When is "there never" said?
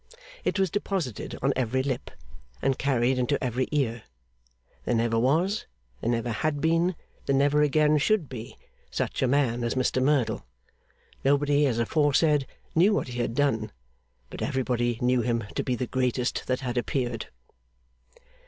4.83-5.19, 6.01-6.31, 7.27-7.61